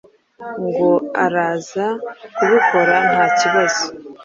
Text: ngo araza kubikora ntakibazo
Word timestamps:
ngo 0.65 0.89
araza 1.25 1.87
kubikora 2.35 2.95
ntakibazo 3.09 3.85